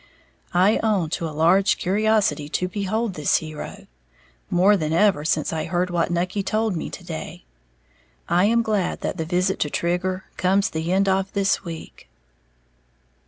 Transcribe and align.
I 0.55 0.79
own 0.81 1.11
to 1.11 1.29
a 1.29 1.29
large 1.29 1.77
curiosity 1.77 2.49
to 2.49 2.67
behold 2.67 3.13
this 3.13 3.35
hero 3.37 3.85
more 4.49 4.75
than 4.75 4.93
ever 4.93 5.23
since 5.23 5.53
I 5.53 5.65
heard 5.65 5.91
what 5.91 6.09
Nucky 6.09 6.41
told 6.41 6.75
me 6.75 6.89
to 6.89 7.03
day. 7.03 7.43
I 8.27 8.45
am 8.45 8.63
glad 8.63 9.01
that 9.01 9.17
the 9.17 9.25
visit 9.25 9.59
to 9.59 9.69
Trigger 9.69 10.23
comes 10.37 10.71
the 10.71 10.91
end 10.91 11.07
of 11.07 11.31
this 11.33 11.63
week. 11.63 12.09